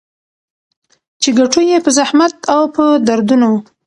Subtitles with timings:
[1.21, 3.51] چي ګټو يې په زحمت او په دردونو